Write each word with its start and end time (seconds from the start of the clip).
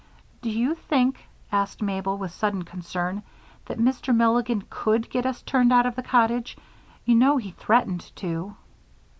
"Do 0.41 0.49
you 0.49 0.73
think," 0.73 1.27
asked 1.51 1.83
Mabel, 1.83 2.17
with 2.17 2.31
sudden 2.31 2.63
concern, 2.63 3.21
"that 3.67 3.77
Mr. 3.77 4.15
Milligan 4.15 4.63
could 4.67 5.07
get 5.11 5.27
us 5.27 5.43
turned 5.43 5.71
out 5.71 5.85
of 5.85 5.95
the 5.95 6.01
cottage? 6.01 6.57
You 7.05 7.13
know 7.13 7.37
he 7.37 7.51
threatened 7.51 8.11
to." 8.15 8.55